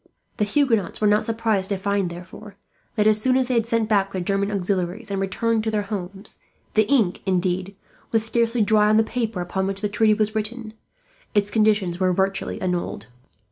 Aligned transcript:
The 0.37 0.45
Huguenots 0.45 0.99
were 0.99 1.05
not 1.05 1.25
surprised 1.25 1.69
to 1.69 1.77
find, 1.77 2.09
therefore, 2.09 2.55
that 2.95 3.05
as 3.05 3.21
soon 3.21 3.37
as 3.37 3.47
they 3.49 3.53
had 3.53 3.67
sent 3.67 3.87
back 3.87 4.09
their 4.11 4.19
German 4.21 4.49
auxiliaries 4.49 5.11
and 5.11 5.21
returned 5.21 5.63
to 5.65 5.69
their 5.69 5.83
homes 5.83 6.39
the 6.73 6.87
ink, 6.91 7.21
indeed, 7.27 7.75
was 8.11 8.25
scarcely 8.25 8.63
dry 8.63 8.89
on 8.89 8.97
the 8.97 9.03
paper 9.03 9.41
upon 9.41 9.67
which 9.67 9.81
the 9.81 9.89
treaty 9.89 10.15
was 10.15 10.33
written 10.33 10.73
its 11.35 11.51
conditions 11.51 11.99
were 11.99 12.13
virtually 12.13 12.59
annulled. 12.59 13.05